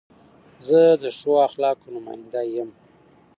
زه 0.67 0.79
د 1.01 1.03
ښو 1.17 1.31
اخلاقو 1.47 1.93
نماینده 1.95 2.41
یم. 2.55 2.69